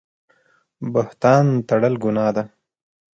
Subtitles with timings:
[0.93, 2.43] بهتان تړل ګناه ده